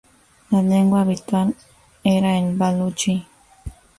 [0.49, 1.55] La lengua habitual
[2.03, 3.27] era el baluchi.